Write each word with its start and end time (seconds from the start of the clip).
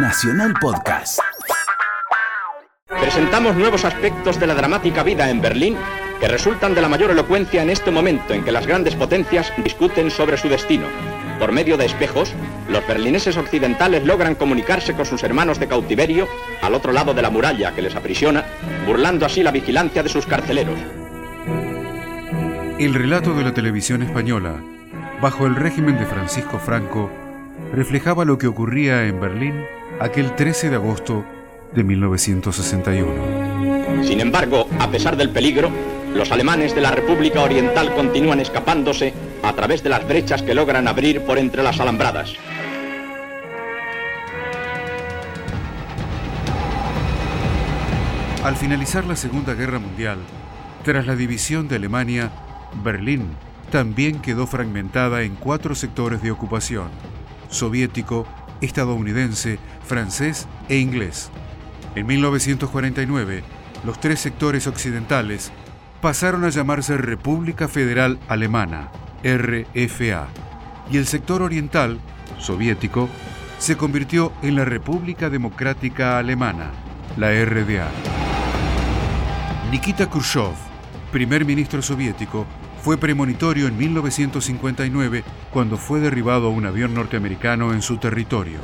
Nacional 0.00 0.54
Podcast. 0.60 1.18
Presentamos 2.86 3.56
nuevos 3.56 3.84
aspectos 3.84 4.38
de 4.38 4.46
la 4.46 4.54
dramática 4.54 5.02
vida 5.02 5.28
en 5.28 5.40
Berlín 5.40 5.76
que 6.20 6.28
resultan 6.28 6.74
de 6.76 6.80
la 6.80 6.88
mayor 6.88 7.10
elocuencia 7.10 7.62
en 7.62 7.70
este 7.70 7.90
momento 7.90 8.32
en 8.32 8.44
que 8.44 8.52
las 8.52 8.64
grandes 8.64 8.94
potencias 8.94 9.52
discuten 9.56 10.12
sobre 10.12 10.36
su 10.36 10.48
destino. 10.48 10.86
Por 11.40 11.50
medio 11.50 11.76
de 11.76 11.86
espejos, 11.86 12.32
los 12.68 12.86
berlineses 12.86 13.36
occidentales 13.36 14.04
logran 14.04 14.36
comunicarse 14.36 14.94
con 14.94 15.04
sus 15.04 15.24
hermanos 15.24 15.58
de 15.58 15.66
cautiverio 15.66 16.28
al 16.62 16.74
otro 16.74 16.92
lado 16.92 17.12
de 17.12 17.22
la 17.22 17.30
muralla 17.30 17.74
que 17.74 17.82
les 17.82 17.96
aprisiona, 17.96 18.44
burlando 18.86 19.26
así 19.26 19.42
la 19.42 19.50
vigilancia 19.50 20.04
de 20.04 20.10
sus 20.10 20.26
carceleros. 20.26 20.78
El 22.78 22.94
relato 22.94 23.34
de 23.34 23.42
la 23.42 23.52
televisión 23.52 24.02
española, 24.02 24.62
bajo 25.20 25.46
el 25.46 25.56
régimen 25.56 25.98
de 25.98 26.06
Francisco 26.06 26.60
Franco, 26.60 27.10
reflejaba 27.72 28.24
lo 28.24 28.38
que 28.38 28.46
ocurría 28.46 29.06
en 29.06 29.20
Berlín 29.20 29.54
aquel 30.00 30.34
13 30.34 30.70
de 30.70 30.76
agosto 30.76 31.24
de 31.74 31.84
1961. 31.84 34.04
Sin 34.04 34.20
embargo, 34.20 34.68
a 34.78 34.90
pesar 34.90 35.16
del 35.16 35.30
peligro, 35.30 35.70
los 36.14 36.30
alemanes 36.32 36.74
de 36.74 36.80
la 36.80 36.90
República 36.90 37.42
Oriental 37.42 37.94
continúan 37.94 38.40
escapándose 38.40 39.12
a 39.42 39.52
través 39.52 39.82
de 39.82 39.90
las 39.90 40.06
brechas 40.06 40.42
que 40.42 40.54
logran 40.54 40.88
abrir 40.88 41.22
por 41.22 41.38
entre 41.38 41.62
las 41.62 41.80
alambradas. 41.80 42.34
Al 48.44 48.56
finalizar 48.56 49.04
la 49.04 49.16
Segunda 49.16 49.54
Guerra 49.54 49.78
Mundial, 49.78 50.18
tras 50.84 51.06
la 51.06 51.16
división 51.16 51.68
de 51.68 51.76
Alemania, 51.76 52.30
Berlín 52.82 53.26
también 53.70 54.20
quedó 54.20 54.46
fragmentada 54.46 55.22
en 55.22 55.34
cuatro 55.34 55.74
sectores 55.74 56.22
de 56.22 56.30
ocupación, 56.30 56.88
soviético, 57.48 58.26
estadounidense, 58.60 59.58
francés 59.84 60.46
e 60.68 60.78
inglés. 60.78 61.30
En 61.94 62.06
1949, 62.06 63.42
los 63.84 64.00
tres 64.00 64.20
sectores 64.20 64.66
occidentales 64.66 65.52
pasaron 66.00 66.44
a 66.44 66.50
llamarse 66.50 66.96
República 66.96 67.68
Federal 67.68 68.18
Alemana, 68.28 68.90
RFA, 69.24 70.28
y 70.90 70.96
el 70.96 71.06
sector 71.06 71.42
oriental, 71.42 72.00
soviético, 72.38 73.08
se 73.58 73.76
convirtió 73.76 74.32
en 74.42 74.54
la 74.54 74.64
República 74.64 75.28
Democrática 75.28 76.18
Alemana, 76.18 76.70
la 77.16 77.30
RDA. 77.44 77.90
Nikita 79.70 80.08
Khrushchev, 80.08 80.54
primer 81.12 81.44
ministro 81.44 81.82
soviético, 81.82 82.46
fue 82.88 82.96
premonitorio 82.96 83.66
en 83.66 83.76
1959 83.76 85.22
cuando 85.52 85.76
fue 85.76 86.00
derribado 86.00 86.48
un 86.48 86.64
avión 86.64 86.94
norteamericano 86.94 87.74
en 87.74 87.82
su 87.82 87.98
territorio. 87.98 88.60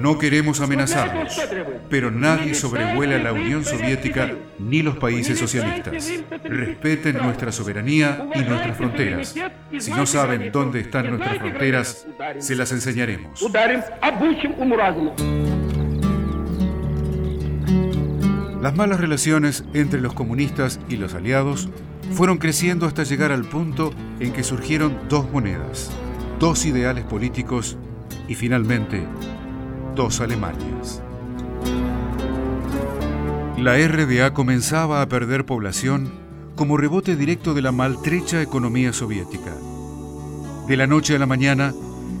No 0.00 0.18
queremos 0.18 0.60
amenazarlos, 0.60 1.40
pero 1.88 2.10
nadie 2.10 2.56
sobrevuela 2.56 3.18
la 3.18 3.32
Unión 3.32 3.64
Soviética 3.64 4.32
ni 4.58 4.82
los 4.82 4.96
países 4.96 5.38
socialistas. 5.38 6.10
Respeten 6.42 7.18
nuestra 7.18 7.52
soberanía 7.52 8.26
y 8.34 8.40
nuestras 8.40 8.76
fronteras. 8.76 9.36
Si 9.78 9.92
no 9.92 10.06
saben 10.06 10.50
dónde 10.50 10.80
están 10.80 11.08
nuestras 11.10 11.38
fronteras, 11.38 12.04
se 12.40 12.56
las 12.56 12.72
enseñaremos. 12.72 13.40
Las 18.66 18.74
malas 18.74 18.98
relaciones 18.98 19.62
entre 19.74 20.00
los 20.00 20.12
comunistas 20.12 20.80
y 20.88 20.96
los 20.96 21.14
aliados 21.14 21.68
fueron 22.14 22.38
creciendo 22.38 22.86
hasta 22.86 23.04
llegar 23.04 23.30
al 23.30 23.44
punto 23.44 23.92
en 24.18 24.32
que 24.32 24.42
surgieron 24.42 24.98
dos 25.08 25.30
monedas, 25.30 25.92
dos 26.40 26.66
ideales 26.66 27.04
políticos 27.04 27.76
y 28.26 28.34
finalmente 28.34 29.06
dos 29.94 30.20
Alemanias. 30.20 31.00
La 33.56 33.78
RDA 33.78 34.34
comenzaba 34.34 35.00
a 35.00 35.08
perder 35.08 35.46
población 35.46 36.10
como 36.56 36.76
rebote 36.76 37.14
directo 37.14 37.54
de 37.54 37.62
la 37.62 37.70
maltrecha 37.70 38.42
economía 38.42 38.92
soviética. 38.92 39.54
De 40.66 40.76
la 40.76 40.88
noche 40.88 41.14
a 41.14 41.20
la 41.20 41.26
mañana, 41.26 41.72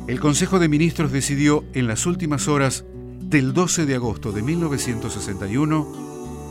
el 0.06 0.20
Consejo 0.20 0.60
de 0.60 0.68
Ministros 0.68 1.10
decidió 1.10 1.64
en 1.74 1.88
las 1.88 2.06
últimas 2.06 2.46
horas 2.46 2.84
del 3.18 3.52
12 3.52 3.84
de 3.84 3.96
agosto 3.96 4.30
de 4.30 4.42
1961 4.42 6.06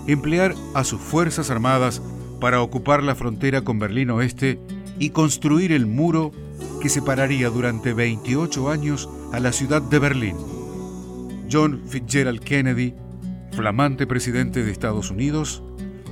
emplear 0.07 0.55
a 0.73 0.83
sus 0.83 1.01
Fuerzas 1.01 1.49
Armadas 1.49 2.01
para 2.39 2.61
ocupar 2.61 3.03
la 3.03 3.15
frontera 3.15 3.61
con 3.61 3.79
Berlín 3.79 4.09
Oeste 4.11 4.59
y 4.99 5.09
construir 5.09 5.71
el 5.71 5.85
muro 5.85 6.31
que 6.81 6.89
separaría 6.89 7.49
durante 7.49 7.93
28 7.93 8.69
años 8.69 9.09
a 9.33 9.39
la 9.39 9.51
ciudad 9.51 9.81
de 9.81 9.99
Berlín. 9.99 10.35
John 11.51 11.81
Fitzgerald 11.87 12.39
Kennedy, 12.41 12.93
flamante 13.51 14.07
presidente 14.07 14.63
de 14.63 14.71
Estados 14.71 15.09
Unidos, 15.11 15.63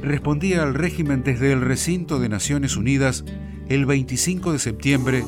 respondía 0.01 0.63
al 0.63 0.73
régimen 0.73 1.23
desde 1.23 1.51
el 1.51 1.61
recinto 1.61 2.19
de 2.19 2.29
Naciones 2.29 2.75
Unidas 2.75 3.23
el 3.69 3.85
25 3.85 4.51
de 4.51 4.59
septiembre 4.59 5.23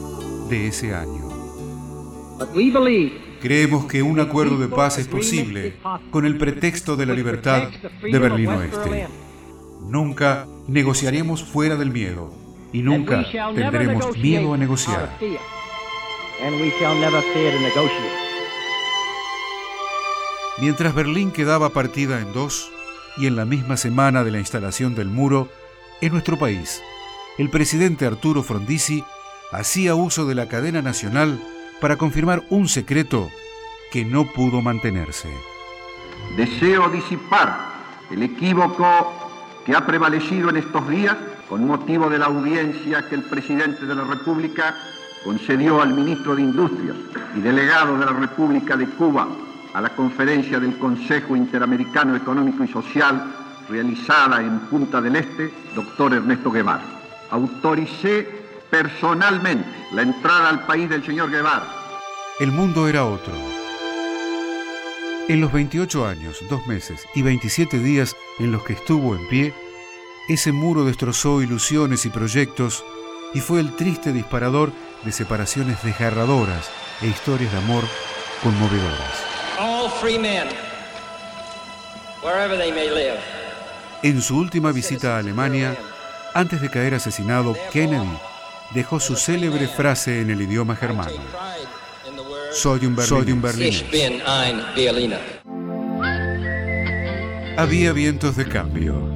de 0.50 0.68
ese 0.68 0.94
año. 0.94 1.30
Creemos 3.42 3.86
que 3.86 4.02
un 4.02 4.20
acuerdo 4.20 4.58
de 4.58 4.68
paz 4.68 4.98
es 4.98 5.08
posible 5.08 5.76
con 6.12 6.26
el 6.26 6.38
pretexto 6.38 6.96
de 6.96 7.06
la 7.06 7.14
libertad 7.14 7.70
de 8.02 8.20
Berlín 8.20 8.50
Oeste. 8.50 9.08
Nunca 9.88 10.48
negociaremos 10.68 11.44
fuera 11.44 11.76
del 11.76 11.92
miedo 11.92 12.34
y 12.74 12.82
nunca 12.82 13.26
tendremos 13.54 14.18
miedo 14.18 14.54
a 14.54 14.58
negociar. 14.58 15.18
Mientras 20.60 20.96
Berlín 20.96 21.32
quedaba 21.32 21.70
partida 21.70 22.22
en 22.22 22.34
dos 22.34 22.72
y 23.18 23.28
en 23.28 23.36
la 23.36 23.46
misma 23.46 23.78
semana 23.78 24.24
de 24.24 24.32
la 24.32 24.40
instalación 24.40 24.96
del 24.96 25.08
muro, 25.08 25.50
en 26.02 26.12
nuestro 26.12 26.38
país, 26.38 26.82
el 27.38 27.50
presidente 27.50 28.06
Arturo 28.06 28.44
Frondizi 28.44 29.04
hacía 29.52 29.96
uso 29.96 30.26
de 30.26 30.36
la 30.36 30.48
cadena 30.48 30.82
nacional 30.82 31.42
para 31.82 31.98
confirmar 31.98 32.44
un 32.50 32.68
secreto 32.68 33.30
que 33.92 34.06
no 34.06 34.26
pudo 34.26 34.62
mantenerse. 34.62 35.30
Deseo 36.38 36.90
disipar 36.90 37.58
el 38.12 38.24
equívoco 38.24 39.14
que 39.66 39.76
ha 39.76 39.86
prevalecido 39.86 40.50
en 40.50 40.58
estos 40.58 40.88
días 40.90 41.16
con 41.50 41.66
motivo 41.66 42.10
de 42.10 42.20
la 42.20 42.26
audiencia 42.26 43.08
que 43.08 43.16
el 43.16 43.24
presidente 43.24 43.86
de 43.86 43.96
la 43.96 44.04
República 44.04 44.76
concedió 45.24 45.82
al 45.82 45.94
ministro 45.94 46.36
de 46.36 46.44
Industrias 46.44 46.98
y 47.36 47.40
delegado 47.40 47.98
de 47.98 48.06
la 48.06 48.14
República 48.14 48.76
de 48.78 48.88
Cuba 48.88 49.28
a 49.74 49.82
la 49.82 49.90
conferencia 49.90 50.60
del 50.60 50.78
Consejo 50.78 51.36
Interamericano 51.36 52.16
Económico 52.16 52.64
y 52.64 52.68
Social 52.68 53.24
realizada 53.68 54.42
en 54.42 54.60
Punta 54.62 55.02
del 55.02 55.16
Este, 55.16 55.52
doctor 55.76 56.14
Ernesto 56.14 56.52
Guevara. 56.52 56.84
Autoricé 57.32 58.45
personalmente 58.70 59.68
la 59.92 60.02
entrada 60.02 60.50
al 60.50 60.66
país 60.66 60.90
del 60.90 61.06
señor 61.06 61.32
Guevara. 61.32 61.68
El 62.40 62.52
mundo 62.52 62.88
era 62.88 63.06
otro. 63.06 63.34
En 65.28 65.42
los 65.42 65.52
28 65.52 66.06
años, 66.06 66.38
dos 66.50 66.66
meses 66.68 67.06
y 67.16 67.22
27 67.22 67.80
días 67.80 68.16
en 68.40 68.52
los 68.52 68.64
que 68.64 68.74
estuvo 68.74 69.16
en 69.16 69.28
pie, 69.28 69.54
ese 70.28 70.52
muro 70.52 70.86
destrozó 70.86 71.42
ilusiones 71.42 72.06
y 72.06 72.10
proyectos 72.10 72.84
y 73.34 73.40
fue 73.40 73.60
el 73.60 73.76
triste 73.76 74.12
disparador 74.12 74.72
de 75.04 75.12
separaciones 75.12 75.82
desgarradoras 75.84 76.70
e 77.02 77.08
historias 77.08 77.52
de 77.52 77.58
amor 77.58 77.84
conmovedoras. 78.44 79.24
En 84.04 84.22
su 84.22 84.38
última 84.38 84.72
visita 84.72 85.16
a 85.16 85.20
Alemania, 85.20 85.76
antes 86.34 86.62
de 86.62 86.70
caer 86.70 86.96
asesinado, 86.96 87.56
Kennedy 87.72 88.20
dejó 88.74 89.00
su 89.00 89.16
célebre 89.16 89.68
frase 89.68 90.22
en 90.22 90.30
el 90.30 90.42
idioma 90.42 90.76
germano. 90.76 91.12
Soy 92.52 92.86
un 92.86 92.96
berlinés. 92.96 93.86
Había 97.58 97.94
vientos 97.94 98.36
de 98.36 98.48
cambio. 98.48 99.16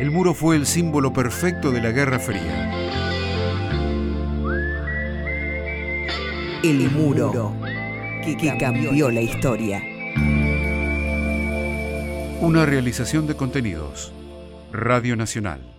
El 0.00 0.10
muro 0.10 0.32
fue 0.34 0.56
el 0.56 0.66
símbolo 0.66 1.12
perfecto 1.12 1.70
de 1.72 1.82
la 1.82 1.90
Guerra 1.90 2.18
Fría. 2.18 2.72
El 6.62 6.90
muro 6.90 7.54
que 8.36 8.56
cambió 8.58 9.10
la 9.10 9.20
historia. 9.20 9.82
Una 12.40 12.66
realización 12.66 13.26
de 13.26 13.34
contenidos. 13.34 14.12
Radio 14.72 15.16
Nacional. 15.16 15.77